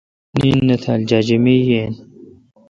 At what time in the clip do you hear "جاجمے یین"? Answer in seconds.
1.09-1.91